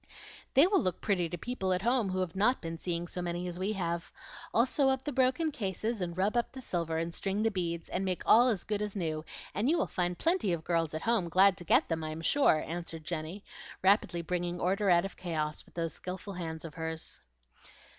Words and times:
"They 0.55 0.65
will 0.65 0.81
look 0.81 0.99
pretty 0.99 1.29
to 1.29 1.37
people 1.37 1.71
at 1.73 1.83
home 1.83 2.09
who 2.09 2.21
have 2.21 2.35
not 2.35 2.59
been 2.59 2.79
seeing 2.79 3.07
so 3.07 3.21
many 3.21 3.47
as 3.47 3.59
we 3.59 3.73
have. 3.73 4.11
I'll 4.51 4.65
sew 4.65 4.89
up 4.89 5.03
the 5.03 5.11
broken 5.11 5.51
cases, 5.51 6.01
and 6.01 6.17
rub 6.17 6.35
up 6.35 6.51
the 6.53 6.59
silver, 6.59 6.97
and 6.97 7.13
string 7.13 7.43
the 7.43 7.51
beads, 7.51 7.87
and 7.87 8.03
make 8.03 8.23
all 8.25 8.47
as 8.47 8.63
good 8.63 8.81
as 8.81 8.95
new, 8.95 9.23
and 9.53 9.69
you 9.69 9.77
will 9.77 9.85
find 9.85 10.17
plenty 10.17 10.53
of 10.53 10.63
girls 10.63 10.95
at 10.95 11.03
home 11.03 11.29
glad 11.29 11.55
to 11.57 11.63
get 11.63 11.87
them, 11.87 12.03
I 12.03 12.09
am 12.09 12.21
sure," 12.21 12.63
answered 12.65 13.03
Jenny, 13.03 13.43
rapidly 13.83 14.23
bringing 14.23 14.59
order 14.59 14.89
out 14.89 15.05
of 15.05 15.17
chaos 15.17 15.63
with 15.67 15.75
those 15.75 15.93
skilful 15.93 16.33
hands 16.33 16.65
of 16.65 16.73
hers. 16.73 17.19